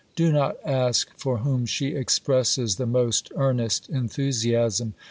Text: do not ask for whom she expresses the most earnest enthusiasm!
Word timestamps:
do 0.15 0.31
not 0.31 0.55
ask 0.65 1.09
for 1.15 1.37
whom 1.37 1.63
she 1.63 1.89
expresses 1.89 2.77
the 2.77 2.87
most 2.87 3.31
earnest 3.35 3.87
enthusiasm! 3.87 4.95